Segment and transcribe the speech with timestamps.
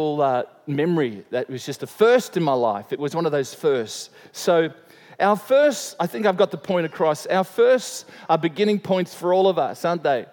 [0.00, 2.92] uh, memory that was just a first in my life.
[2.92, 4.10] It was one of those firsts.
[4.32, 4.70] So,
[5.18, 7.26] our first, I think I've got the point across.
[7.26, 10.24] Our firsts are beginning points for all of us, aren't they?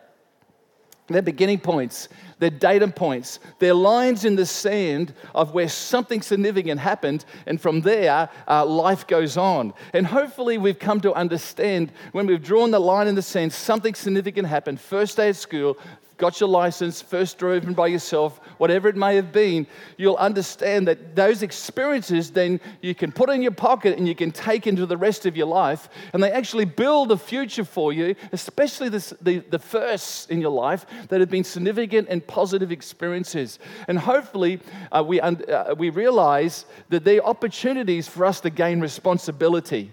[1.07, 2.09] They're beginning points,
[2.39, 7.79] they're data points, they're lines in the sand of where something significant happened, and from
[7.79, 9.73] there, uh, life goes on.
[9.93, 13.95] And hopefully, we've come to understand when we've drawn the line in the sand, something
[13.95, 14.81] significant happened.
[14.81, 15.77] First day at school,
[16.18, 19.67] got your license, first driven by yourself, whatever it may have been,
[19.97, 24.31] you'll understand that those experiences then you can put in your pocket and you can
[24.31, 25.90] take into the rest of your life.
[26.13, 30.52] And they actually build a future for you, especially the, the, the firsts in your
[30.52, 33.59] life that have been significant and positive experiences.
[33.88, 34.59] And hopefully,
[34.91, 39.91] uh, we, uh, we realize that they're opportunities for us to gain responsibility.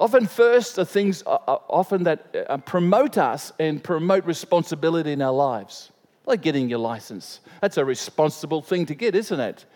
[0.00, 5.20] Often, first are things uh, uh, often that uh, promote us and promote responsibility in
[5.20, 5.92] our lives,
[6.24, 7.40] like getting your license.
[7.60, 9.66] That's a responsible thing to get, isn't it?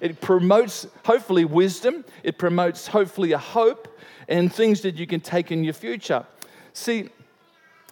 [0.00, 2.04] It promotes, hopefully, wisdom.
[2.22, 6.24] It promotes, hopefully, a hope and things that you can take in your future.
[6.74, 7.08] See,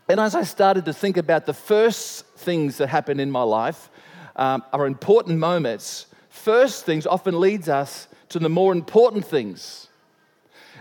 [0.08, 3.91] and as I started to think about the first things that happen in my life
[4.36, 9.88] um, are important moments, first things often leads us to the more important things.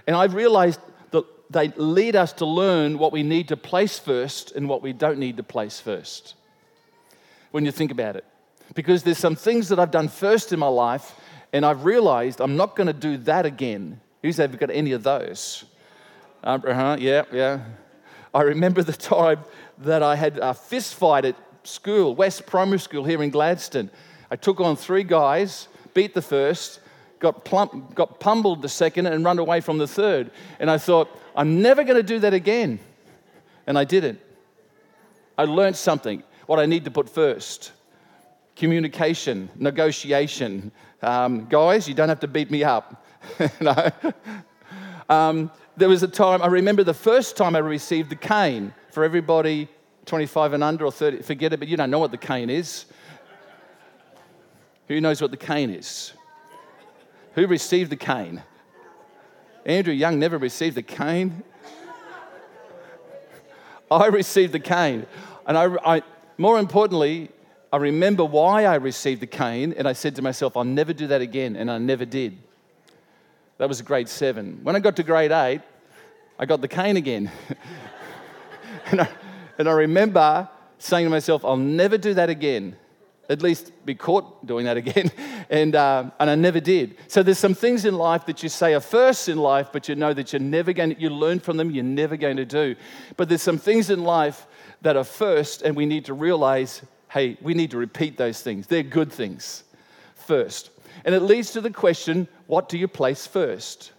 [0.05, 0.79] And I realized
[1.49, 5.17] they lead us to learn what we need to place first and what we don't
[5.17, 6.35] need to place first.
[7.51, 8.25] When you think about it.
[8.75, 11.15] Because there's some things that I've done first in my life,
[11.51, 13.99] and I've realized I'm not going to do that again.
[14.21, 15.65] Who's ever got any of those?
[16.43, 17.61] Um, uh-huh, yeah, yeah.
[18.33, 19.39] I remember the time
[19.79, 23.89] that I had a fist fight at school, West Primary School here in Gladstone.
[24.29, 26.79] I took on three guys, beat the first,
[27.19, 30.31] got, plump, got pummeled the second, and run away from the third.
[30.59, 31.09] And I thought,
[31.39, 32.79] I'm never going to do that again.
[33.65, 34.19] And I didn't.
[35.37, 37.71] I learned something, what I need to put first
[38.57, 40.69] communication, negotiation.
[41.01, 43.05] Um, guys, you don't have to beat me up.
[43.61, 43.89] no.
[45.07, 49.05] Um, there was a time, I remember the first time I received the cane for
[49.05, 49.69] everybody
[50.07, 52.83] 25 and under or 30, forget it, but you don't know what the cane is.
[54.89, 56.11] Who knows what the cane is?
[57.35, 58.43] Who received the cane?
[59.65, 61.43] Andrew Young never received the cane.
[63.91, 65.05] I received the cane.
[65.45, 66.03] And I, I,
[66.37, 67.29] more importantly,
[67.71, 71.07] I remember why I received the cane, and I said to myself, I'll never do
[71.07, 72.37] that again, and I never did.
[73.57, 74.59] That was grade seven.
[74.63, 75.61] When I got to grade eight,
[76.37, 77.31] I got the cane again.
[78.85, 79.09] and, I,
[79.57, 80.47] and I remember
[80.77, 82.75] saying to myself, I'll never do that again
[83.29, 85.11] at least be caught doing that again.
[85.49, 86.97] and, uh, and I never did.
[87.07, 89.95] So there's some things in life that you say are first in life, but you
[89.95, 92.75] know that you're never going to, you learn from them, you're never going to do.
[93.15, 94.47] But there's some things in life
[94.81, 98.65] that are first, and we need to realize, hey, we need to repeat those things.
[98.65, 99.63] They're good things
[100.15, 100.71] first.
[101.05, 103.91] And it leads to the question, what do you place first?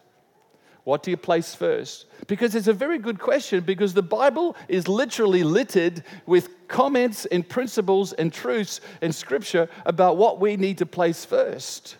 [0.90, 2.06] What do you place first?
[2.26, 7.48] Because it's a very good question because the Bible is literally littered with comments and
[7.48, 11.94] principles and truths and scripture about what we need to place first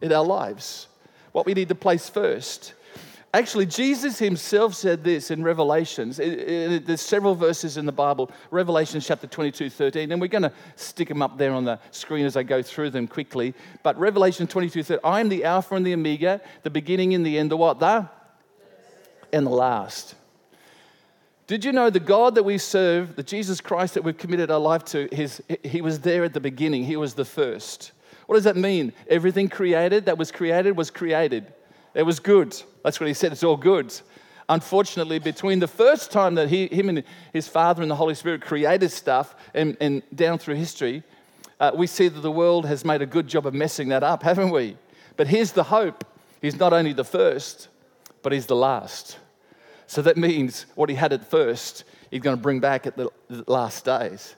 [0.00, 0.88] in our lives,
[1.30, 2.74] what we need to place first.
[3.32, 6.16] Actually, Jesus himself said this in Revelations.
[6.16, 11.06] there's several verses in the Bible, Revelation chapter 22, 13, and we're going to stick
[11.06, 13.54] them up there on the screen as I go through them quickly.
[13.84, 17.38] But Revelation 22, 13, I am the Alpha and the Omega, the beginning and the
[17.38, 17.78] end, the what?
[17.78, 18.08] The
[19.32, 20.14] and last.
[21.46, 24.60] Did you know the God that we serve, the Jesus Christ that we've committed our
[24.60, 26.84] life to, his, he was there at the beginning.
[26.84, 27.92] He was the first.
[28.26, 28.92] What does that mean?
[29.08, 31.52] Everything created that was created was created.
[31.94, 32.56] It was good.
[32.84, 33.32] That's what he said.
[33.32, 33.92] It's all good.
[34.48, 38.42] Unfortunately, between the first time that he, him and his Father and the Holy Spirit
[38.42, 41.02] created stuff and, and down through history,
[41.60, 44.22] uh, we see that the world has made a good job of messing that up,
[44.22, 44.76] haven't we?
[45.16, 46.04] But here's the hope
[46.42, 47.68] He's not only the first,
[48.22, 49.18] but He's the last.
[49.86, 53.10] So that means what he had at first, he's going to bring back at the
[53.46, 54.36] last days.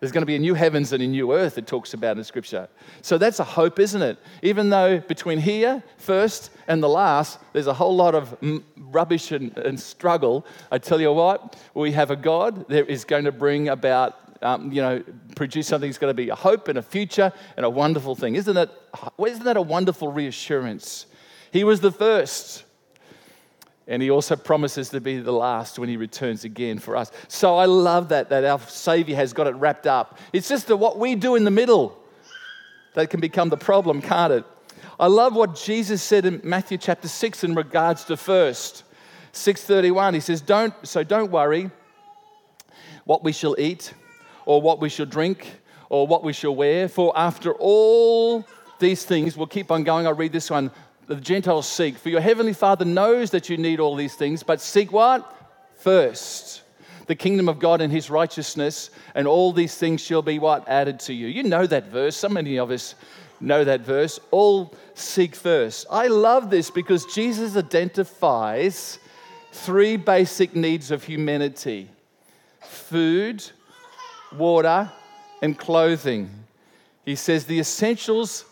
[0.00, 2.24] There's going to be a new heavens and a new earth, it talks about in
[2.24, 2.68] Scripture.
[3.02, 4.18] So that's a hope, isn't it?
[4.42, 8.36] Even though between here, first, and the last, there's a whole lot of
[8.76, 13.24] rubbish and, and struggle, I tell you what, we have a God that is going
[13.24, 15.02] to bring about um, you know,
[15.36, 18.34] produce something that's going to be a hope and a future and a wonderful thing.
[18.34, 18.70] Isn't that,
[19.18, 21.06] isn't that a wonderful reassurance?
[21.50, 22.63] He was the first.
[23.86, 27.12] And he also promises to be the last when he returns again for us.
[27.28, 30.18] So I love that, that our Savior has got it wrapped up.
[30.32, 31.98] It's just that what we do in the middle
[32.94, 34.44] that can become the problem, can't it?
[34.98, 38.84] I love what Jesus said in Matthew chapter 6 in regards to first.
[39.32, 41.70] 631, he says, Don't so don't worry
[43.04, 43.92] what we shall eat,
[44.46, 45.60] or what we shall drink,
[45.90, 46.88] or what we shall wear.
[46.88, 48.46] For after all
[48.78, 50.06] these things, we'll keep on going.
[50.06, 50.70] I'll read this one.
[51.06, 51.98] The Gentiles seek.
[51.98, 55.30] For your heavenly Father knows that you need all these things, but seek what?
[55.76, 56.62] First.
[57.06, 60.66] The kingdom of God and his righteousness, and all these things shall be what?
[60.66, 61.26] Added to you.
[61.26, 62.16] You know that verse.
[62.16, 62.94] So many of us
[63.40, 64.18] know that verse.
[64.30, 65.86] All seek first.
[65.90, 68.98] I love this because Jesus identifies
[69.52, 71.90] three basic needs of humanity
[72.60, 73.44] food,
[74.32, 74.90] water,
[75.42, 76.30] and clothing.
[77.04, 78.46] He says the essentials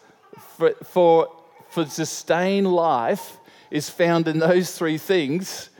[0.58, 1.28] for, for,
[1.72, 3.38] for sustain life
[3.70, 5.70] is found in those three things.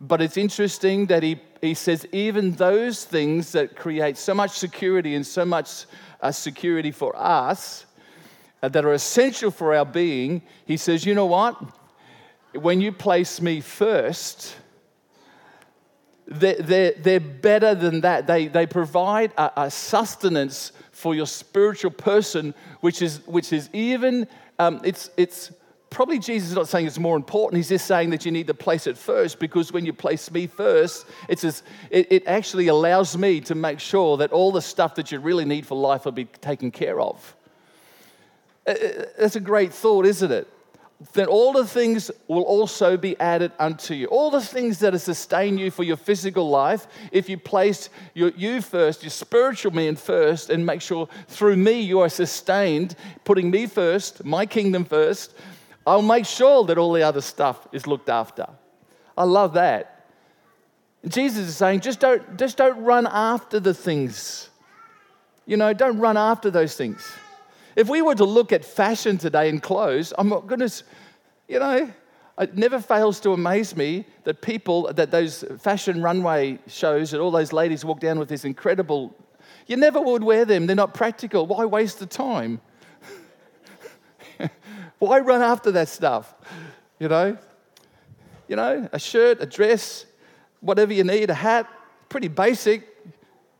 [0.00, 5.14] But it's interesting that he, he says even those things that create so much security
[5.14, 5.84] and so much
[6.20, 7.84] uh, security for us
[8.62, 11.62] uh, that are essential for our being, he says, you know what?
[12.54, 14.56] When you place me first,
[16.26, 18.26] they're, they're, they're better than that.
[18.26, 20.72] They, they provide a, a sustenance
[21.02, 24.28] for your spiritual person, which is, which is even,
[24.60, 25.50] um, it's, it's
[25.90, 27.56] probably Jesus is not saying it's more important.
[27.56, 30.46] He's just saying that you need to place it first because when you place me
[30.46, 34.94] first, it's as, it, it actually allows me to make sure that all the stuff
[34.94, 37.34] that you really need for life will be taken care of.
[38.64, 40.46] That's a great thought, isn't it?
[41.14, 44.06] Then all the things will also be added unto you.
[44.06, 48.60] All the things that sustain you for your physical life, if you place your, you
[48.60, 52.94] first, your spiritual man first, and make sure through me you are sustained,
[53.24, 55.34] putting me first, my kingdom first,
[55.86, 58.46] I'll make sure that all the other stuff is looked after.
[59.16, 60.06] I love that.
[61.06, 64.50] Jesus is saying, just don't, just don't run after the things.
[65.46, 67.04] You know, don't run after those things.
[67.76, 70.82] If we were to look at fashion today in clothes, I'm not goodness,
[71.48, 71.90] you know,
[72.38, 77.30] it never fails to amaze me that people, that those fashion runway shows, that all
[77.30, 79.14] those ladies walk down with this incredible,
[79.66, 80.66] you never would wear them.
[80.66, 81.46] They're not practical.
[81.46, 82.60] Why waste the time?
[84.98, 86.34] Why run after that stuff?
[86.98, 87.36] You know?
[88.48, 90.04] You know, a shirt, a dress,
[90.60, 91.68] whatever you need, a hat,
[92.08, 92.88] pretty basic.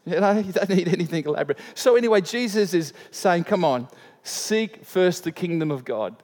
[0.05, 1.59] You know, you don't need anything elaborate.
[1.75, 3.89] So, anyway, Jesus is saying, come on,
[4.25, 6.17] seek first the kingdom of God.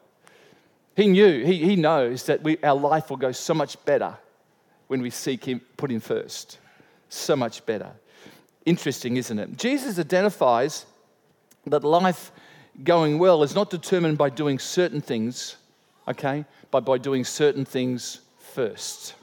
[0.96, 4.16] He knew, he, he knows that we, our life will go so much better
[4.88, 6.58] when we seek Him, put Him first.
[7.08, 7.92] So much better.
[8.66, 9.56] Interesting, isn't it?
[9.56, 10.86] Jesus identifies
[11.66, 12.32] that life
[12.82, 15.56] going well is not determined by doing certain things,
[16.08, 19.14] okay, but by doing certain things first.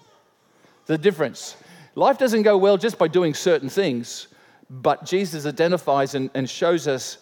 [0.85, 1.57] The difference.
[1.95, 4.27] Life doesn't go well just by doing certain things,
[4.69, 7.17] but Jesus identifies and, and shows us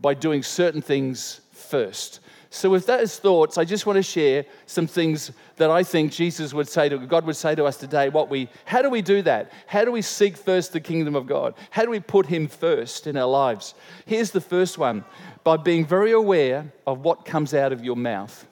[0.00, 2.20] by doing certain things first.
[2.50, 6.54] So, with those thoughts, I just want to share some things that I think Jesus
[6.54, 8.10] would say to God would say to us today.
[8.10, 9.50] What we, how do we do that?
[9.66, 11.54] How do we seek first the kingdom of God?
[11.70, 13.74] How do we put Him first in our lives?
[14.06, 15.04] Here's the first one:
[15.42, 18.46] by being very aware of what comes out of your mouth.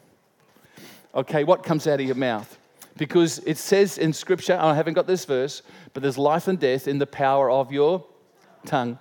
[1.15, 2.59] Okay, what comes out of your mouth?
[2.97, 5.63] Because it says in Scripture, I haven't got this verse,
[5.93, 8.05] but there's life and death in the power of your
[8.65, 8.99] tongue.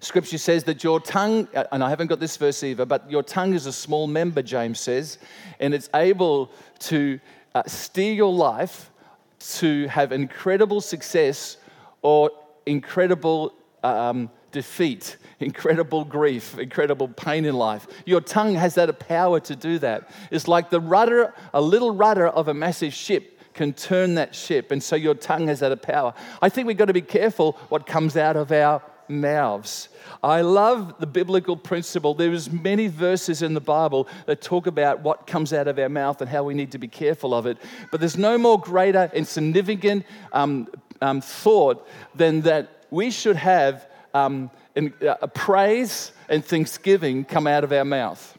[0.00, 3.22] Scripture says that your tongue, uh, and I haven't got this verse either, but your
[3.22, 5.18] tongue is a small member, James says,
[5.60, 6.50] and it's able
[6.80, 7.20] to
[7.54, 8.90] uh, steer your life
[9.38, 11.56] to have incredible success
[12.02, 12.30] or
[12.66, 17.86] incredible um, defeat, incredible grief, incredible pain in life.
[18.04, 20.10] Your tongue has that power to do that.
[20.30, 24.70] It's like the rudder, a little rudder of a massive ship can turn that ship.
[24.70, 26.14] And so your tongue has that power.
[26.40, 29.88] I think we've got to be careful what comes out of our mouths.
[30.22, 32.14] I love the biblical principle.
[32.14, 36.20] There's many verses in the Bible that talk about what comes out of our mouth
[36.20, 37.58] and how we need to be careful of it.
[37.90, 40.68] But there's no more greater and significant um,
[41.00, 47.64] um, thought than that we should have um, in, uh, praise and thanksgiving come out
[47.64, 48.38] of our mouth.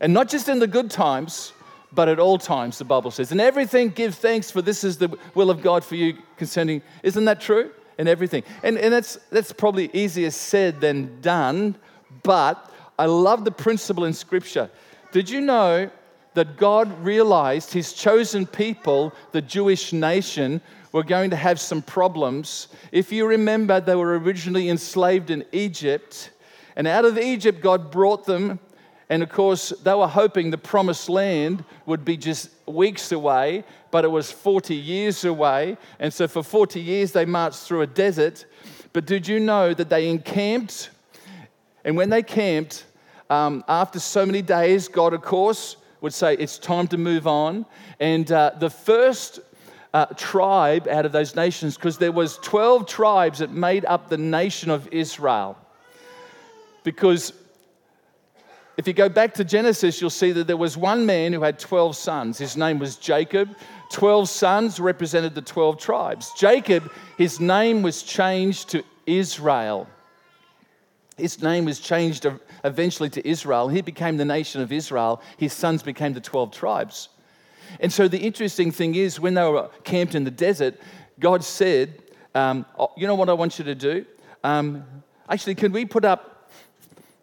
[0.00, 1.52] And not just in the good times,
[1.96, 3.32] but at all times, the Bible says.
[3.32, 6.82] And everything give thanks, for this is the will of God for you concerning.
[7.02, 7.72] Isn't that true?
[7.98, 8.42] and everything.
[8.62, 11.76] And, and that's, that's probably easier said than done,
[12.22, 14.70] but I love the principle in Scripture.
[15.12, 15.90] Did you know
[16.34, 20.60] that God realized his chosen people, the Jewish nation,
[20.92, 22.68] were going to have some problems?
[22.92, 26.30] If you remember, they were originally enslaved in Egypt,
[26.74, 28.58] and out of Egypt, God brought them
[29.08, 34.04] and of course, they were hoping the promised land would be just weeks away, but
[34.04, 35.76] it was 40 years away.
[36.00, 38.46] And so for 40 years, they marched through a desert.
[38.92, 40.90] But did you know that they encamped?
[41.84, 42.84] And when they camped,
[43.30, 47.64] um, after so many days, God, of course, would say, It's time to move on.
[48.00, 49.38] And uh, the first
[49.94, 54.18] uh, tribe out of those nations, because there was 12 tribes that made up the
[54.18, 55.56] nation of Israel.
[56.82, 57.32] Because
[58.76, 61.58] if you go back to Genesis, you'll see that there was one man who had
[61.58, 62.36] 12 sons.
[62.36, 63.56] His name was Jacob.
[63.90, 66.32] 12 sons represented the 12 tribes.
[66.36, 69.88] Jacob, his name was changed to Israel.
[71.16, 72.26] His name was changed
[72.64, 73.68] eventually to Israel.
[73.68, 75.22] He became the nation of Israel.
[75.38, 77.08] His sons became the 12 tribes.
[77.80, 80.78] And so the interesting thing is, when they were camped in the desert,
[81.18, 82.02] God said,
[82.34, 84.04] um, oh, You know what I want you to do?
[84.44, 84.84] Um,
[85.30, 86.35] actually, can we put up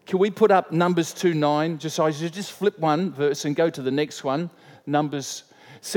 [0.05, 1.77] can we put up Numbers 2 9?
[1.77, 4.49] Just, so just flip one verse and go to the next one.
[4.85, 5.43] Numbers.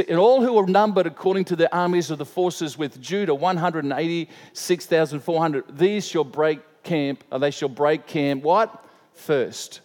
[0.09, 5.79] And all who were numbered according to the armies of the forces with Judah, 186,400,
[5.79, 8.43] these shall break camp, or they shall break camp.
[8.43, 8.85] What?
[9.15, 9.83] First.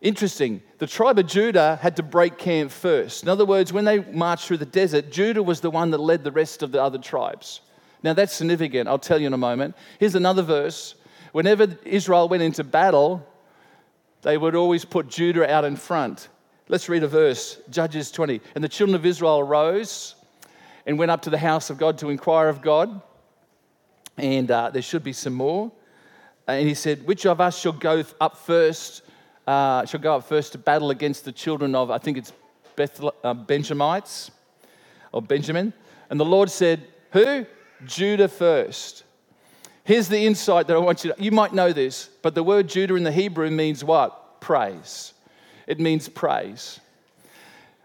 [0.00, 0.62] Interesting.
[0.78, 3.24] The tribe of Judah had to break camp first.
[3.24, 6.22] In other words, when they marched through the desert, Judah was the one that led
[6.22, 7.62] the rest of the other tribes.
[8.04, 8.88] Now that's significant.
[8.88, 9.74] I'll tell you in a moment.
[9.98, 10.94] Here's another verse
[11.32, 13.26] Whenever Israel went into battle,
[14.22, 16.28] they would always put Judah out in front.
[16.68, 18.40] Let's read a verse, Judges 20.
[18.54, 20.14] And the children of Israel arose
[20.86, 23.00] and went up to the house of God to inquire of God.
[24.16, 25.70] And uh, there should be some more.
[26.46, 29.02] And he said, Which of us shall go up first?
[29.46, 32.32] Uh, shall go up first to battle against the children of, I think it's
[33.24, 34.30] uh, Benjamites
[35.12, 35.72] or Benjamin.
[36.10, 37.46] And the Lord said, Who?
[37.86, 39.04] Judah first.
[39.88, 42.68] Here's the insight that I want you to, you might know this, but the word
[42.68, 44.38] Judah in the Hebrew means what?
[44.38, 45.14] Praise.
[45.66, 46.78] It means praise.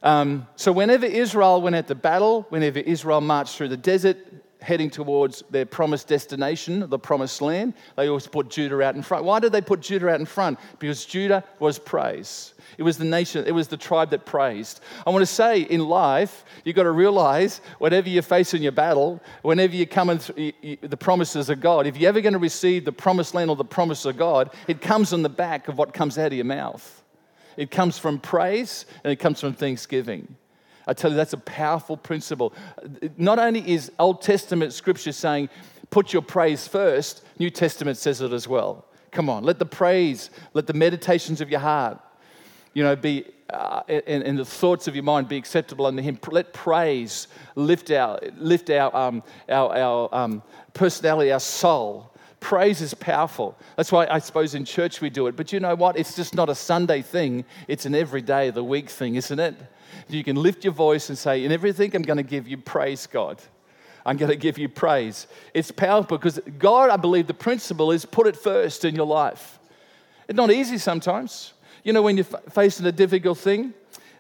[0.04, 4.18] Um, so whenever Israel went at the battle, whenever Israel marched through the desert,
[4.64, 9.26] heading towards their promised destination, the promised land, they always put Judah out in front.
[9.26, 10.58] Why did they put Judah out in front?
[10.80, 12.54] Because Judah was praise.
[12.78, 14.80] It was the nation, it was the tribe that praised.
[15.06, 19.22] I want to say in life, you've got to realize whatever you're facing your battle,
[19.42, 22.92] whenever you're coming through the promises of God, if you're ever going to receive the
[22.94, 26.18] promised land or the promise of God, it comes on the back of what comes
[26.18, 27.04] out of your mouth.
[27.58, 30.36] It comes from praise and it comes from thanksgiving.
[30.88, 32.54] I tell you, that's a powerful principle.
[33.18, 35.50] Not only is Old Testament scripture saying,
[35.90, 38.86] put your praise first, New Testament says it as well.
[39.12, 42.00] Come on, let the praise, let the meditations of your heart,
[42.74, 46.18] you know, be uh, and, and, the thoughts of your mind be acceptable unto Him.
[46.32, 50.42] Let praise lift our lift our um, our, our um,
[50.74, 52.12] personality, our soul.
[52.40, 53.56] Praise is powerful.
[53.78, 55.36] That's why I suppose in church we do it.
[55.36, 55.98] But you know what?
[55.98, 57.46] It's just not a Sunday thing.
[57.68, 59.56] It's an everyday of the week thing, isn't it?
[60.10, 63.08] You can lift your voice and say, "In everything, I'm going to give you praise,
[63.08, 63.42] God."
[64.06, 65.28] I'm going to give you praise.
[65.54, 69.60] It's powerful because God, I believe, the principle is put it first in your life.
[70.28, 73.74] It's not easy sometimes you know, when you're facing a difficult thing.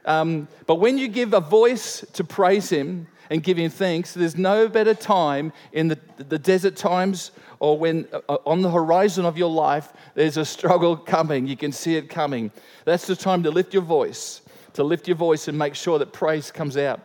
[0.06, 4.38] Um, but when you give a voice to praise Him and give Him thanks, there's
[4.38, 9.38] no better time in the, the desert times or when uh, on the horizon of
[9.38, 11.48] your life there's a struggle coming.
[11.48, 12.51] You can see it coming.
[12.84, 14.42] That's the time to lift your voice,
[14.74, 17.00] to lift your voice and make sure that praise comes out.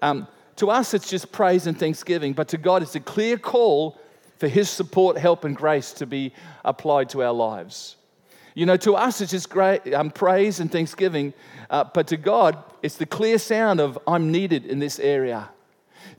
[0.00, 0.26] Um,
[0.56, 3.98] to us, it's just praise and thanksgiving, but to God, it's a clear call
[4.38, 6.32] for His support, help, and grace to be
[6.64, 7.96] applied to our lives.
[8.54, 11.32] You know, to us, it's just great um, praise and thanksgiving,
[11.70, 15.48] uh, but to God, it's the clear sound of, I'm needed in this area.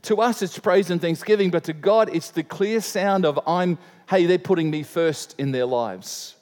[0.02, 3.78] To us, it's praise and thanksgiving, but to God, it's the clear sound of, I'm,
[4.08, 6.34] hey, they're putting me first in their lives.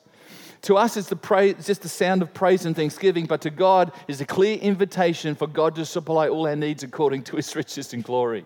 [0.62, 4.20] To us, it's, the just the sound of praise and thanksgiving, but to God is
[4.20, 8.04] a clear invitation for God to supply all our needs according to his riches and
[8.04, 8.44] glory.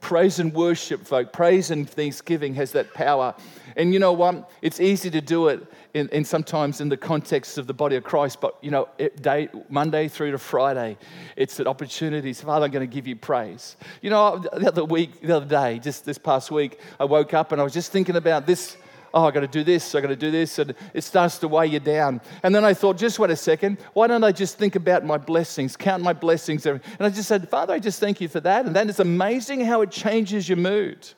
[0.00, 1.32] Praise and worship, folk.
[1.32, 3.34] Praise and thanksgiving has that power.
[3.76, 4.50] And you know what?
[4.60, 8.04] It's easy to do it in, in, sometimes in the context of the body of
[8.04, 8.88] Christ, but you know,
[9.22, 10.98] day, Monday through to Friday,
[11.36, 12.34] it's an opportunity.
[12.34, 13.76] Father, I'm going to give you praise.
[14.02, 17.52] You know, the other week, the other day, just this past week, I woke up
[17.52, 18.76] and I was just thinking about this
[19.14, 21.48] oh, I got to do this, I got to do this, and it starts to
[21.48, 22.20] weigh you down.
[22.42, 25.18] And then I thought, just wait a second, why don't I just think about my
[25.18, 26.66] blessings, count my blessings?
[26.66, 28.66] And I just said, Father, I just thank you for that.
[28.66, 31.08] And that is amazing how it changes your mood,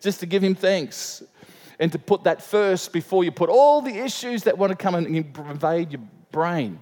[0.00, 1.22] just to give Him thanks
[1.78, 4.94] and to put that first before you put all the issues that want to come
[4.94, 6.80] and invade your brain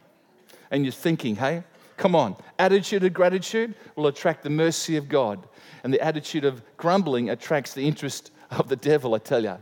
[0.71, 1.63] and your thinking, hey?
[1.97, 2.37] Come on.
[2.59, 5.47] Attitude of gratitude will attract the mercy of God.
[5.85, 9.59] And the attitude of grumbling attracts the interest of the devil, I tell you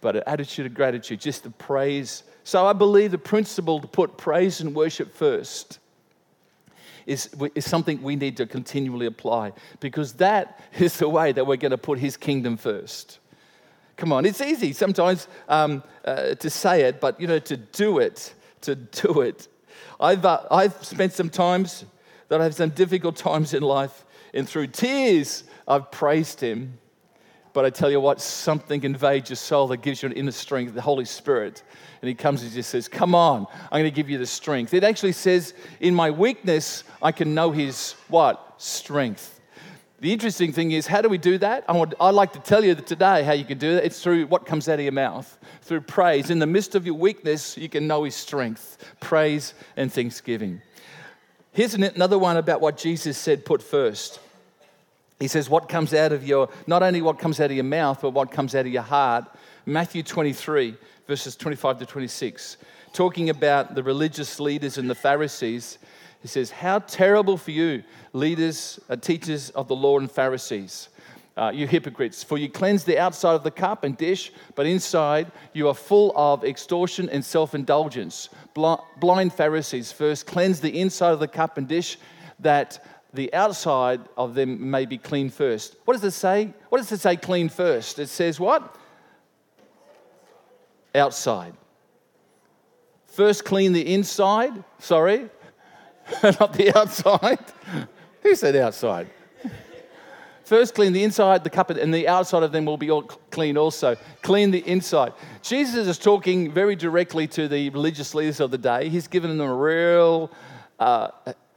[0.00, 2.22] but an attitude of gratitude, just to praise.
[2.44, 5.78] So I believe the principle to put praise and worship first
[7.06, 11.56] is, is something we need to continually apply because that is the way that we're
[11.56, 13.18] going to put His kingdom first.
[13.96, 17.98] Come on, it's easy sometimes um, uh, to say it, but you know, to do
[17.98, 19.48] it, to do it.
[19.98, 21.84] I've, uh, I've spent some times
[22.28, 26.78] that I've some difficult times in life, and through tears, I've praised Him
[27.58, 30.74] But I tell you what, something invades your soul that gives you an inner strength,
[30.74, 31.64] the Holy Spirit.
[32.00, 34.74] And he comes and just says, Come on, I'm going to give you the strength.
[34.74, 38.54] It actually says, In my weakness, I can know his what?
[38.58, 39.40] Strength.
[39.98, 41.64] The interesting thing is, how do we do that?
[41.68, 43.84] I would, I'd like to tell you that today how you can do that.
[43.84, 46.30] It's through what comes out of your mouth, through praise.
[46.30, 50.62] In the midst of your weakness, you can know his strength, praise and thanksgiving.
[51.50, 54.20] Here's another one about what Jesus said put first.
[55.18, 58.00] He says, What comes out of your, not only what comes out of your mouth,
[58.02, 59.24] but what comes out of your heart.
[59.66, 62.56] Matthew 23, verses 25 to 26,
[62.92, 65.78] talking about the religious leaders and the Pharisees.
[66.22, 67.82] He says, How terrible for you,
[68.12, 70.88] leaders, uh, teachers of the law and Pharisees,
[71.36, 75.30] uh, you hypocrites, for you cleanse the outside of the cup and dish, but inside
[75.52, 78.28] you are full of extortion and self indulgence.
[78.54, 81.98] Blind Pharisees, first cleanse the inside of the cup and dish,
[82.40, 85.76] that the outside of them may be clean first.
[85.84, 86.52] What does it say?
[86.68, 87.98] What does it say clean first?
[87.98, 88.76] It says what?
[90.94, 91.54] Outside.
[93.06, 95.28] First clean the inside, sorry,
[96.22, 97.38] not the outside.
[98.22, 99.08] Who said outside?
[100.48, 103.58] First, clean the inside, the cup, and the outside of them will be all clean
[103.58, 103.96] also.
[104.22, 105.12] Clean the inside.
[105.42, 108.88] Jesus is talking very directly to the religious leaders of the day.
[108.88, 110.30] He's given them a real,
[110.78, 111.08] uh,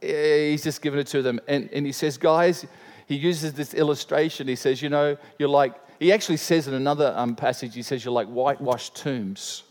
[0.02, 1.40] he's just given it to them.
[1.46, 2.66] And, and he says, guys,
[3.06, 4.48] he uses this illustration.
[4.48, 8.04] He says, you know, you're like, he actually says in another um, passage, he says,
[8.04, 9.62] you're like whitewashed tombs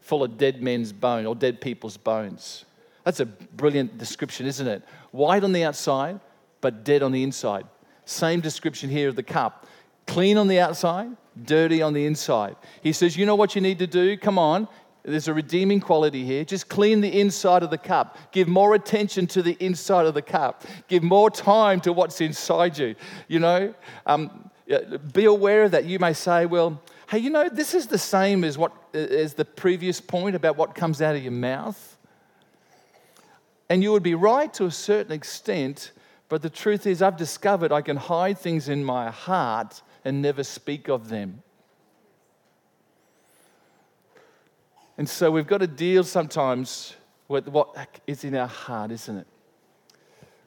[0.00, 2.64] full of dead men's bone or dead people's bones.
[3.04, 4.82] That's a brilliant description, isn't it?
[5.10, 6.20] White on the outside,
[6.60, 7.66] but dead on the inside.
[8.04, 9.66] Same description here of the cup.
[10.06, 11.10] Clean on the outside,
[11.44, 12.56] dirty on the inside.
[12.82, 14.16] He says, You know what you need to do?
[14.16, 14.68] Come on.
[15.06, 16.44] There's a redeeming quality here.
[16.44, 18.18] Just clean the inside of the cup.
[18.32, 20.64] Give more attention to the inside of the cup.
[20.88, 22.96] Give more time to what's inside you.
[23.28, 24.50] You know, um,
[25.12, 25.84] be aware of that.
[25.84, 29.44] You may say, well, hey, you know, this is the same as what as the
[29.44, 31.96] previous point about what comes out of your mouth.
[33.68, 35.92] And you would be right to a certain extent,
[36.28, 40.42] but the truth is, I've discovered I can hide things in my heart and never
[40.42, 41.42] speak of them.
[44.98, 46.94] And so we've got to deal sometimes
[47.28, 49.26] with what is in our heart, isn't it?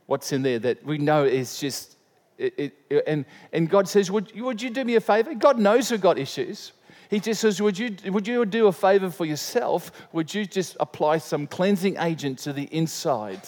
[0.08, 1.98] What's in there that we know is just,
[2.38, 5.36] it, it, and, and God says, would, would you do me a favor?
[5.36, 6.72] God knows we've got issues.
[7.10, 9.92] He just says, would you, would you do a favor for yourself?
[10.14, 13.42] Would you just apply some cleansing agent to the inside?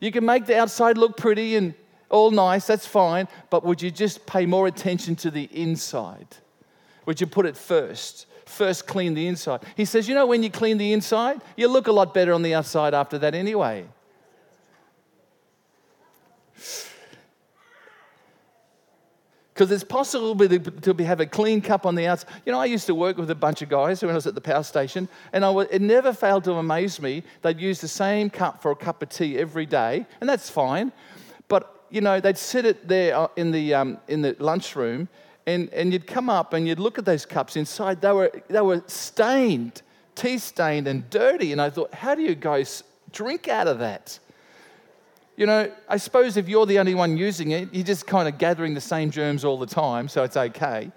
[0.00, 1.74] You can make the outside look pretty and
[2.10, 6.26] all nice, that's fine, but would you just pay more attention to the inside?
[7.06, 8.26] Would you put it first?
[8.52, 9.60] First, clean the inside.
[9.76, 12.42] He says, you know, when you clean the inside, you look a lot better on
[12.42, 13.86] the outside after that anyway.
[19.54, 22.28] Because it's possible to have a clean cup on the outside.
[22.44, 24.34] You know, I used to work with a bunch of guys when I was at
[24.34, 27.22] the power station, and it never failed to amaze me.
[27.40, 30.92] They'd use the same cup for a cup of tea every day, and that's fine.
[31.48, 35.08] But, you know, they'd sit it there uh, in the, um, in the lunchroom,
[35.46, 38.00] and, and you'd come up and you'd look at those cups inside.
[38.00, 39.82] They were, they were stained,
[40.14, 41.52] tea stained and dirty.
[41.52, 44.18] And I thought, how do you guys drink out of that?
[45.36, 48.38] You know, I suppose if you're the only one using it, you're just kind of
[48.38, 50.92] gathering the same germs all the time, so it's okay.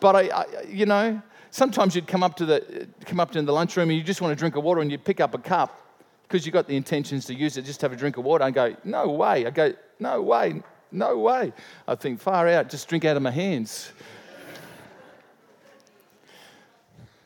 [0.00, 1.20] But I, I you know,
[1.50, 4.30] sometimes you'd come up to the come up to the lunchroom and you just want
[4.30, 5.80] to drink a water and you pick up a cup
[6.22, 8.44] because you've got the intentions to use it, just have a drink of water.
[8.44, 9.44] and go, no way.
[9.46, 10.62] I go, no way,
[10.94, 11.52] no way.
[11.86, 13.90] I think, far out, just drink out of my hands.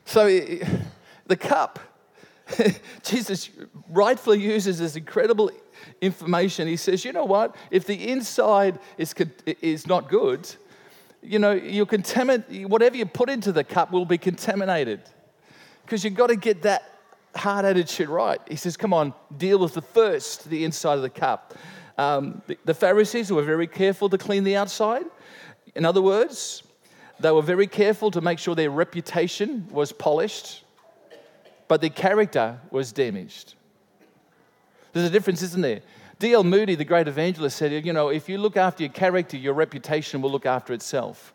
[0.04, 1.78] so the cup,
[3.02, 3.50] Jesus
[3.90, 5.50] rightfully uses this incredible
[6.00, 6.66] information.
[6.66, 7.54] He says, you know what?
[7.70, 9.14] If the inside is,
[9.60, 10.48] is not good,
[11.22, 15.00] you know, you contaminate, whatever you put into the cup will be contaminated.
[15.84, 16.94] Because you've got to get that
[17.34, 18.40] hard attitude right.
[18.48, 21.54] He says, come on, deal with the first, the inside of the cup.
[21.98, 25.04] Um, the, the Pharisees were very careful to clean the outside.
[25.74, 26.62] In other words,
[27.20, 30.64] they were very careful to make sure their reputation was polished,
[31.66, 33.54] but their character was damaged.
[34.92, 35.80] There's a difference, isn't there?
[36.20, 36.44] D.L.
[36.44, 40.22] Moody, the great evangelist, said, You know, if you look after your character, your reputation
[40.22, 41.34] will look after itself.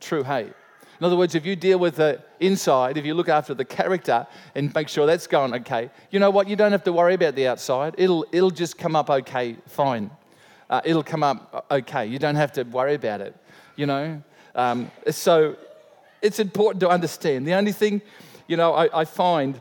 [0.00, 0.52] True hate.
[0.98, 4.26] In other words, if you deal with the inside, if you look after the character
[4.54, 6.48] and make sure that's going okay, you know what?
[6.48, 7.94] You don't have to worry about the outside.
[7.98, 10.10] It'll, it'll just come up okay, fine.
[10.70, 12.06] Uh, it'll come up okay.
[12.06, 13.36] You don't have to worry about it,
[13.76, 14.22] you know?
[14.54, 15.56] Um, so
[16.22, 17.46] it's important to understand.
[17.46, 18.00] The only thing,
[18.46, 19.60] you know, I, I find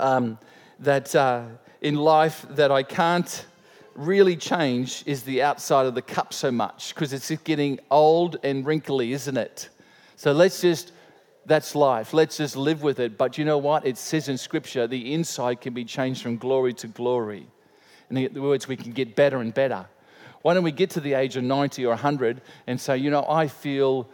[0.00, 0.38] um,
[0.80, 1.44] that uh,
[1.80, 3.46] in life that I can't
[3.94, 8.64] really change is the outside of the cup so much because it's getting old and
[8.66, 9.68] wrinkly, isn't it?
[10.18, 10.90] So let's just,
[11.46, 12.12] that's life.
[12.12, 13.16] Let's just live with it.
[13.16, 13.86] But you know what?
[13.86, 17.46] It says in Scripture the inside can be changed from glory to glory.
[18.10, 19.86] In other words, we can get better and better.
[20.42, 23.24] Why don't we get to the age of 90 or 100 and say, you know,
[23.28, 24.08] I feel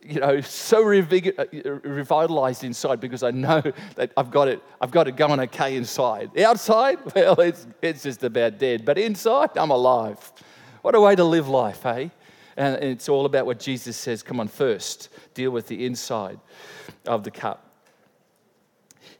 [0.00, 3.60] you know, so revitalized inside because I know
[3.96, 6.30] that I've got it, I've got it going okay inside.
[6.40, 8.86] Outside, well, it's, it's just about dead.
[8.86, 10.32] But inside, I'm alive.
[10.80, 12.08] What a way to live life, eh?
[12.58, 16.40] And it's all about what Jesus says come on, first, deal with the inside
[17.06, 17.64] of the cup.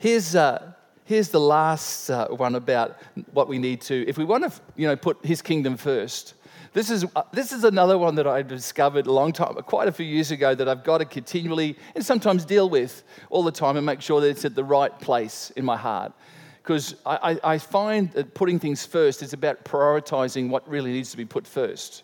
[0.01, 0.73] Here's, uh,
[1.05, 2.97] here's the last uh, one about
[3.33, 6.35] what we need to, if we want to, you know, put his kingdom first,
[6.73, 9.93] this is, uh, this is another one that I discovered a long time, quite a
[9.93, 13.77] few years ago, that I've got to continually and sometimes deal with all the time
[13.77, 16.13] and make sure that it's at the right place in my heart.
[16.61, 21.13] Because I, I, I find that putting things first is about prioritizing what really needs
[21.13, 22.03] to be put first.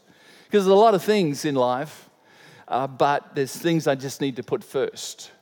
[0.54, 2.08] Because there's a lot of things in life,
[2.68, 5.32] uh, but there's things I just need to put first.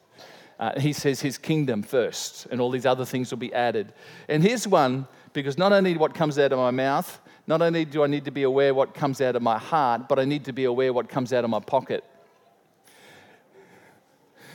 [0.59, 3.93] Uh, he says his kingdom first, and all these other things will be added.
[4.27, 8.03] And here's one because not only what comes out of my mouth, not only do
[8.03, 10.53] I need to be aware what comes out of my heart, but I need to
[10.55, 12.05] be aware what comes out of my pocket.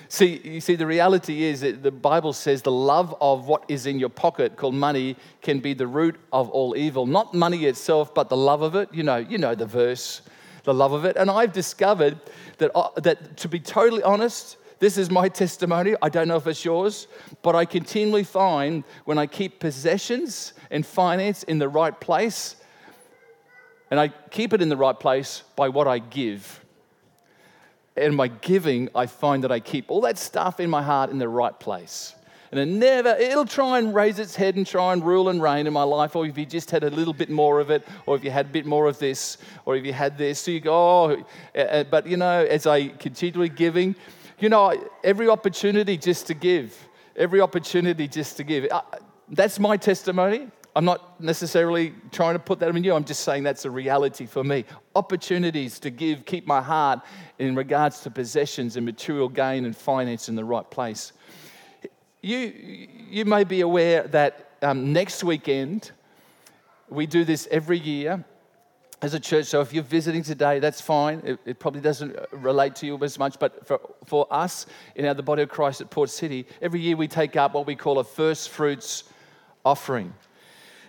[0.09, 3.85] See, you see, the reality is that the Bible says the love of what is
[3.85, 7.05] in your pocket, called money, can be the root of all evil.
[7.05, 8.91] Not money itself, but the love of it.
[8.91, 10.23] You know, you know the verse,
[10.67, 11.15] the love of it.
[11.15, 12.19] And I've discovered
[12.57, 15.95] that, uh, that to be totally honest, this is my testimony.
[16.01, 17.07] I don't know if it's yours,
[17.41, 22.57] but I continually find when I keep possessions and finance in the right place,
[23.89, 26.65] and I keep it in the right place by what I give.
[27.95, 31.17] And my giving, I find that I keep all that stuff in my heart in
[31.17, 32.13] the right place.
[32.51, 35.67] And it never, it'll try and raise its head and try and rule and reign
[35.67, 36.15] in my life.
[36.15, 38.47] Or if you just had a little bit more of it, or if you had
[38.47, 41.59] a bit more of this, or if you had this, so you go, oh, uh,
[41.59, 43.95] uh, but you know, as I continually giving,
[44.39, 46.77] you know, every opportunity just to give,
[47.15, 48.67] every opportunity just to give.
[49.29, 50.47] That's my testimony.
[50.75, 52.93] I'm not necessarily trying to put that on you.
[52.93, 54.63] I'm just saying that's a reality for me.
[54.95, 56.99] Opportunities to give, keep my heart
[57.39, 61.13] in regards to possessions and material gain and finance in the right place.
[62.27, 65.91] You, you may be aware that um, next weekend,
[66.89, 68.21] we do this every year
[69.01, 69.45] as a church.
[69.45, 71.21] So if you're visiting today, that's fine.
[71.23, 73.39] It, it, probably doesn't relate to you as much.
[73.39, 74.65] But for, for us
[74.97, 77.65] in our, the body of Christ at Port City, every year we take up what
[77.65, 79.05] we call a first fruits
[79.63, 80.13] offering.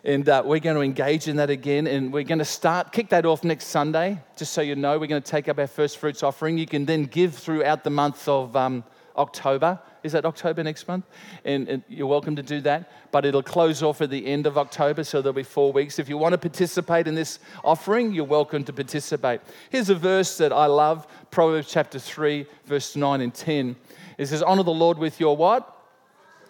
[0.03, 1.87] And uh, we're going to engage in that again.
[1.87, 4.99] And we're going to start, kick that off next Sunday, just so you know.
[4.99, 6.59] We're going to take up our first fruits offering.
[6.59, 8.83] You can then give throughout the month of um,
[9.17, 9.79] October.
[10.03, 11.05] Is that October next month?
[11.45, 12.91] And, and, you're welcome to do that.
[13.11, 15.99] But it'll close off at the end of October, so there'll be four weeks.
[15.99, 19.41] If you want to participate in this offering, you're welcome to participate.
[19.71, 23.77] Here's a verse that I love Proverbs chapter 3, verse 9 and 10.
[24.19, 25.75] It says, Honor the Lord with your what?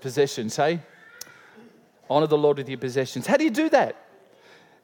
[0.01, 0.81] Possessions, hey?
[2.11, 3.27] Honor the Lord with your possessions.
[3.27, 3.97] How do you do that?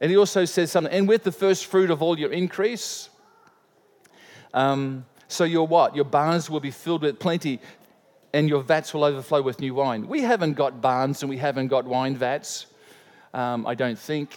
[0.01, 3.09] And he also says something, and with the first fruit of all your increase.
[4.53, 5.97] Um, so your what?
[5.97, 7.61] Your barns will be filled with plenty,
[8.35, 10.09] and your vats will overflow with new wine.
[10.09, 12.67] We haven't got barns and we haven't got wine vats,
[13.33, 14.37] um, I don't think.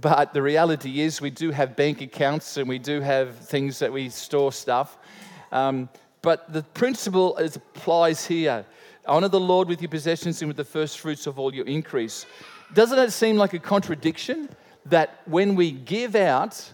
[0.00, 3.92] But the reality is, we do have bank accounts and we do have things that
[3.92, 4.98] we store stuff.
[5.52, 5.88] Um,
[6.22, 8.66] but the principle is, applies here.
[9.06, 12.26] Honor the Lord with your possessions and with the first fruits of all your increase.
[12.72, 14.48] Doesn't it seem like a contradiction
[14.86, 16.73] that when we give out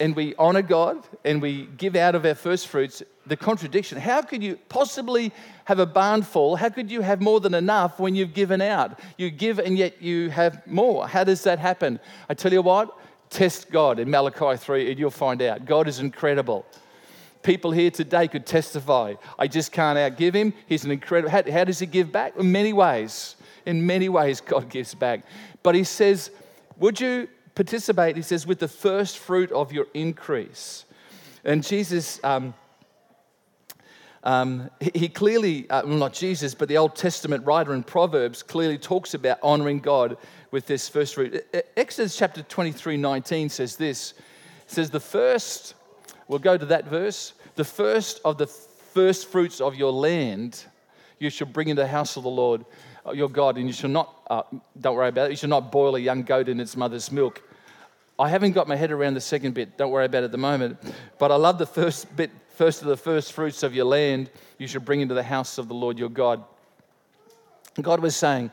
[0.00, 4.22] and we honor God and we give out of our first fruits, the contradiction, how
[4.22, 5.32] could you possibly
[5.64, 6.56] have a barn full?
[6.56, 8.98] How could you have more than enough when you've given out?
[9.16, 11.06] You give and yet you have more.
[11.06, 12.00] How does that happen?
[12.28, 12.98] I tell you what,
[13.30, 15.64] test God in Malachi 3 and you'll find out.
[15.64, 16.66] God is incredible
[17.44, 19.14] people here today could testify.
[19.38, 20.52] I just can't outgive him.
[20.66, 21.30] He's an incredible.
[21.30, 22.36] How, how does he give back?
[22.36, 23.36] In many ways.
[23.66, 25.24] In many ways, God gives back.
[25.62, 26.30] But he says,
[26.78, 28.16] Would you participate?
[28.16, 30.84] He says, with the first fruit of your increase.
[31.44, 32.54] And Jesus, um,
[34.22, 38.78] um, he clearly, uh, well, not Jesus, but the Old Testament writer in Proverbs clearly
[38.78, 40.16] talks about honoring God
[40.50, 41.44] with this first fruit.
[41.76, 44.14] Exodus chapter 23 19 says this.
[44.66, 45.74] Says, The first
[46.28, 47.34] We'll go to that verse.
[47.54, 50.64] The first of the first fruits of your land
[51.18, 52.64] you shall bring into the house of the Lord
[53.12, 54.42] your God, and you shall not, uh,
[54.80, 57.42] don't worry about it, you shall not boil a young goat in its mother's milk.
[58.18, 60.38] I haven't got my head around the second bit, don't worry about it at the
[60.38, 60.78] moment.
[61.18, 64.66] But I love the first bit, first of the first fruits of your land you
[64.68, 66.44] should bring into the house of the Lord your God.
[67.80, 68.52] God was saying,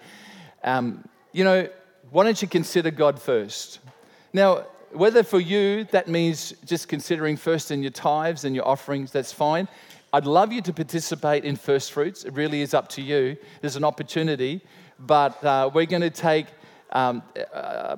[0.63, 1.69] um, you know,
[2.09, 3.79] why don't you consider God first?
[4.33, 9.11] Now, whether for you that means just considering first in your tithes and your offerings,
[9.11, 9.67] that's fine.
[10.13, 12.25] I'd love you to participate in first fruits.
[12.25, 13.37] It really is up to you.
[13.61, 14.61] There's an opportunity,
[14.99, 16.47] but uh, we're going to take
[16.91, 17.95] um, uh,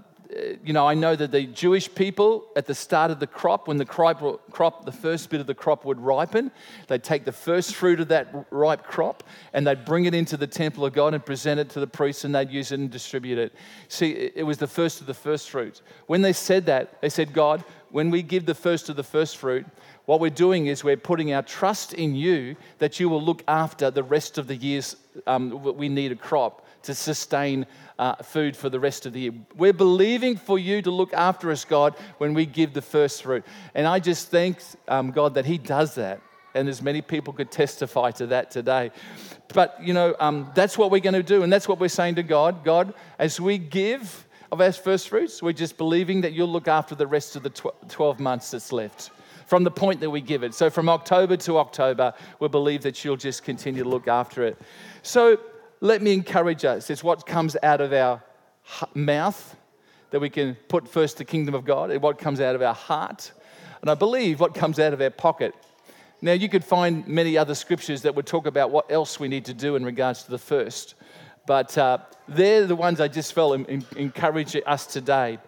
[0.63, 3.77] you know, I know that the Jewish people at the start of the crop, when
[3.77, 4.21] the crop,
[4.51, 6.51] crop, the first bit of the crop would ripen,
[6.87, 9.23] they'd take the first fruit of that ripe crop
[9.53, 12.23] and they'd bring it into the temple of God and present it to the priests
[12.23, 13.53] and they'd use it and distribute it.
[13.87, 15.81] See, it was the first of the first fruits.
[16.07, 19.37] When they said that, they said, God, when we give the first of the first
[19.37, 19.65] fruit,
[20.05, 23.89] what we're doing is we're putting our trust in you that you will look after
[23.89, 27.65] the rest of the years um, we need a crop to sustain
[27.97, 29.31] uh, food for the rest of the year.
[29.55, 33.45] We're believing for you to look after us, God, when we give the first fruit.
[33.73, 34.57] And I just thank
[34.89, 36.19] um, God that He does that.
[36.55, 38.91] And as many people could testify to that today.
[39.53, 41.43] But, you know, um, that's what we're going to do.
[41.43, 45.41] And that's what we're saying to God God, as we give of our first fruits,
[45.41, 49.09] we're just believing that you'll look after the rest of the 12 months that's left
[49.45, 50.53] from the point that we give it.
[50.53, 54.57] So from October to October, we believe that you'll just continue to look after it.
[55.01, 55.39] So
[55.81, 56.89] let me encourage us.
[56.89, 58.23] It's what comes out of our
[58.93, 59.55] mouth
[60.11, 62.75] that we can put first the kingdom of God, and what comes out of our
[62.75, 63.31] heart.
[63.81, 65.55] And I believe what comes out of our pocket.
[66.21, 69.43] Now, you could find many other scriptures that would talk about what else we need
[69.45, 70.93] to do in regards to the first.
[71.47, 75.39] But uh, they're the ones I just felt encourage us today.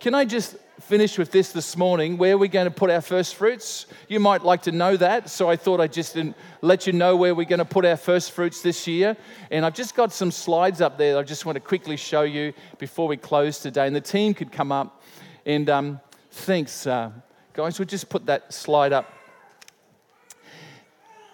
[0.00, 2.16] Can I just finish with this this morning?
[2.16, 3.86] Where are we going to put our first fruits?
[4.08, 6.16] You might like to know that, so I thought I'd just
[6.62, 9.16] let you know where we're going to put our first fruits this year.
[9.50, 12.52] And I've just got some slides up there I just want to quickly show you
[12.78, 13.86] before we close today.
[13.86, 15.02] And the team could come up.
[15.44, 17.10] And um, thanks, uh,
[17.52, 17.78] guys.
[17.78, 19.12] We'll just put that slide up.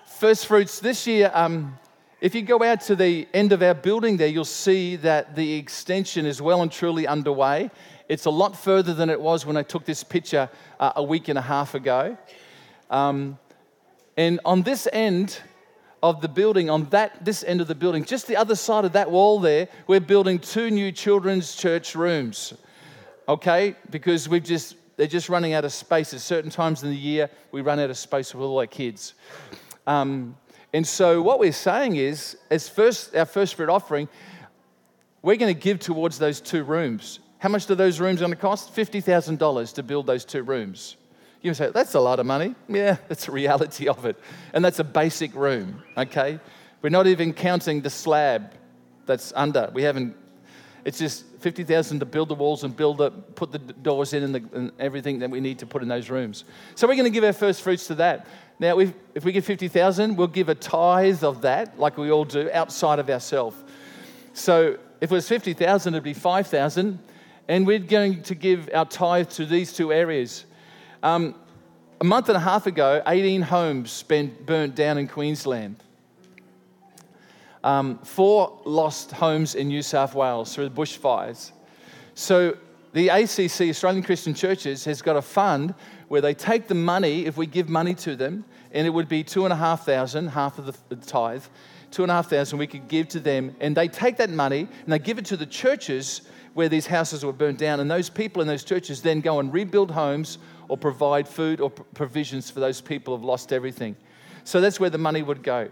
[0.07, 1.31] First fruits this year.
[1.35, 1.79] Um,
[2.21, 5.55] if you go out to the end of our building there, you'll see that the
[5.55, 7.71] extension is well and truly underway.
[8.09, 11.29] It's a lot further than it was when I took this picture uh, a week
[11.29, 12.17] and a half ago.
[12.91, 13.39] Um,
[14.17, 15.41] and on this end
[16.03, 18.93] of the building, on that this end of the building, just the other side of
[18.93, 22.53] that wall there, we're building two new children's church rooms.
[23.27, 26.13] Okay, because we've just they're just running out of space.
[26.13, 29.15] At certain times in the year, we run out of space with all our kids.
[29.87, 30.37] Um,
[30.75, 34.09] and so what we're saying is, as first our first fruit offering,
[35.23, 37.21] we're going to give towards those two rooms.
[37.45, 38.75] How much do those rooms going to cost?
[38.75, 40.97] $50,000 to build those two rooms.
[41.43, 42.55] You say, that's a lot of money.
[42.71, 44.19] Yeah, that's the reality of it.
[44.55, 46.41] And that's a basic room, okay?
[46.81, 48.53] We're not even counting the slab
[49.05, 49.71] that's under.
[49.75, 50.17] We haven't,
[50.87, 54.35] it's just 50,000 to build the walls and build the, put the doors in and,
[54.35, 56.45] the, and everything that we need to put in those rooms.
[56.77, 58.27] So we're going to give our first fruits to that.
[58.59, 62.25] Now, if, if we give 50,000, we'll give a tithe of that, like we all
[62.25, 63.55] do, outside of ourselves.
[64.33, 67.01] So if it was 50,000, it'd be 5,000
[67.49, 70.45] and we're going to give our tithe to these two areas.
[71.03, 71.35] Um,
[72.01, 75.77] a month and a half ago, 18 homes been burnt down in Queensland.
[77.63, 81.53] Um, four lost homes in New South Wales through the bushfires.
[82.15, 82.57] So
[82.93, 85.75] the ACC, Australian Christian Churches, has got a fund
[86.09, 89.25] where they take the money, if we give money to them, and it would be
[89.25, 91.45] two and a half thousand, half of the tithe,
[91.95, 94.69] two and a half thousand we could give to them, and they take that money
[94.83, 96.23] and they give it to the churches
[96.55, 97.79] where these houses were burnt down.
[97.81, 101.71] And those people in those churches then go and rebuild homes or provide food or
[101.71, 103.97] provisions for those people who've lost everything.
[104.43, 105.71] So that's where the money would go.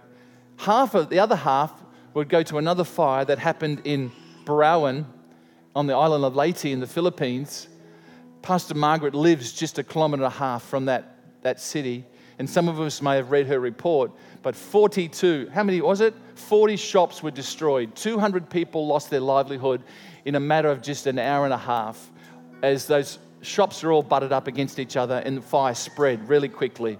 [0.58, 1.72] Half of the other half
[2.14, 4.12] would go to another fire that happened in
[4.44, 5.06] Burauen
[5.74, 7.68] on the island of Leyte in the Philippines.
[8.42, 12.04] Pastor Margaret lives just a kilometre and a half from that, that city.
[12.42, 14.10] And some of us may have read her report,
[14.42, 16.12] but 42, how many was it?
[16.34, 17.94] 40 shops were destroyed.
[17.94, 19.84] 200 people lost their livelihood
[20.24, 22.10] in a matter of just an hour and a half
[22.60, 26.48] as those shops are all butted up against each other and the fire spread really
[26.48, 26.98] quickly.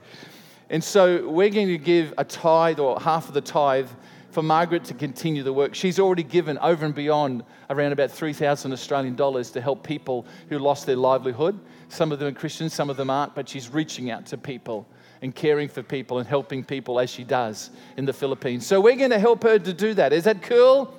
[0.70, 3.88] And so we're going to give a tithe or half of the tithe
[4.30, 5.74] for Margaret to continue the work.
[5.74, 10.60] She's already given over and beyond around about 3,000 Australian dollars to help people who
[10.60, 11.58] lost their livelihood.
[11.88, 14.86] Some of them are Christians, some of them aren't, but she's reaching out to people
[15.22, 18.66] and caring for people and helping people as she does in the Philippines.
[18.66, 20.12] So we're going to help her to do that.
[20.12, 20.94] Is that cool?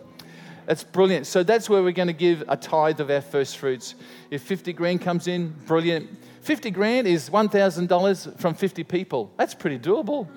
[0.66, 1.28] That's brilliant.
[1.28, 3.96] So that's where we're going to give a tithe of our first fruits.
[4.32, 6.10] If 50 grand comes in, brilliant.
[6.42, 9.32] 50 grand is $1,000 from 50 people.
[9.38, 10.28] That's pretty doable.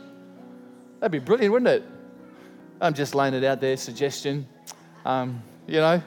[1.00, 1.84] That'd be brilliant, wouldn't it?
[2.80, 4.46] I'm just laying it out there, suggestion.
[5.04, 6.02] Um, you know,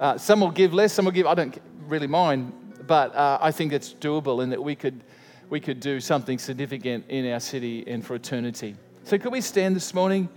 [0.00, 2.52] uh, some will give less, some will give, I don't really mind,
[2.86, 5.04] but uh, I think it's doable and that we could,
[5.50, 8.76] we could do something significant in our city and for eternity.
[9.04, 10.28] So, could we stand this morning?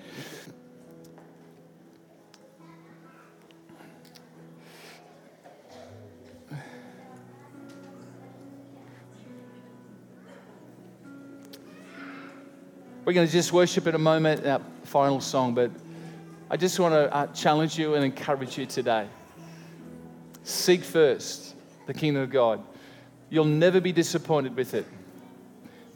[13.06, 15.72] We're going to just worship in a moment, our final song, but
[16.52, 19.08] I just want to uh, challenge you and encourage you today.
[20.44, 22.62] Seek first the kingdom of God.
[23.30, 24.86] You'll never be disappointed with it.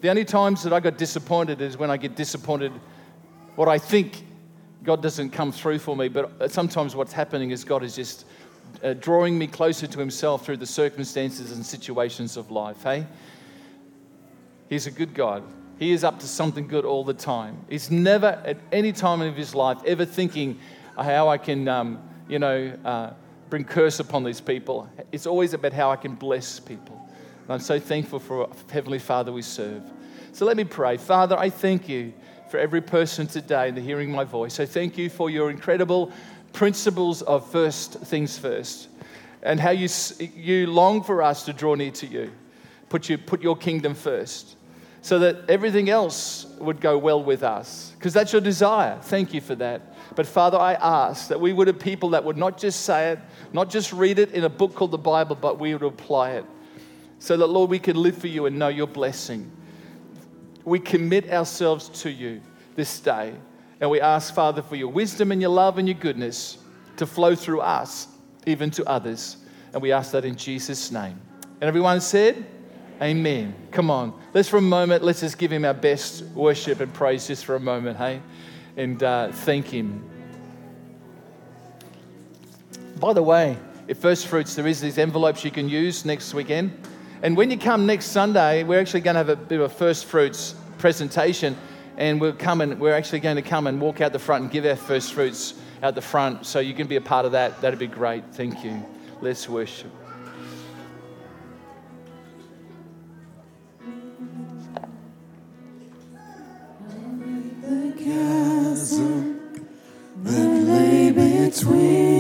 [0.01, 2.71] The only times that I got disappointed is when I get disappointed
[3.55, 4.25] what I think
[4.83, 8.25] God doesn't come through for me, but sometimes what's happening is God is just
[8.83, 12.81] uh, drawing me closer to Himself through the circumstances and situations of life.
[12.81, 13.05] Hey?
[14.69, 15.43] He's a good God.
[15.77, 17.63] He is up to something good all the time.
[17.69, 20.59] He's never at any time of his life ever thinking
[20.95, 23.11] how I can, um, you know, uh,
[23.49, 24.89] bring curse upon these people.
[25.11, 27.00] It's always about how I can bless people.
[27.51, 29.83] And I'm so thankful for Heavenly Father we serve.
[30.31, 30.95] So let me pray.
[30.95, 32.13] Father, I thank you
[32.49, 34.61] for every person today the hearing my voice.
[34.61, 36.13] I thank you for your incredible
[36.53, 38.87] principles of first things first
[39.43, 39.89] and how you,
[40.33, 42.31] you long for us to draw near to you.
[42.87, 44.55] Put, you, put your kingdom first
[45.01, 48.97] so that everything else would go well with us because that's your desire.
[49.01, 50.15] Thank you for that.
[50.15, 53.19] But Father, I ask that we would have people that would not just say it,
[53.51, 56.45] not just read it in a book called the Bible, but we would apply it.
[57.21, 59.51] So that, Lord, we can live for you and know your blessing.
[60.65, 62.41] We commit ourselves to you
[62.75, 63.35] this day.
[63.79, 66.57] And we ask, Father, for your wisdom and your love and your goodness
[66.97, 68.07] to flow through us,
[68.47, 69.37] even to others.
[69.71, 71.21] And we ask that in Jesus' name.
[71.43, 72.43] And everyone said,
[72.99, 73.53] Amen.
[73.69, 74.19] Come on.
[74.33, 77.55] Let's for a moment, let's just give him our best worship and praise just for
[77.55, 78.19] a moment, hey?
[78.77, 80.03] And uh, thank him.
[82.99, 83.57] By the way,
[83.87, 86.87] at First Fruits, there is these envelopes you can use next weekend.
[87.23, 89.73] And when you come next Sunday, we're actually going to have a bit of a
[89.73, 91.55] first fruits presentation.
[91.97, 94.51] And we'll come and we're actually going to come and walk out the front and
[94.51, 95.53] give our first fruits
[95.83, 96.47] out the front.
[96.47, 97.61] So you can be a part of that.
[97.61, 98.23] That'd be great.
[98.33, 98.83] Thank you.
[99.21, 99.91] Let's worship.
[108.03, 109.67] chasm
[110.23, 112.01] that lay between.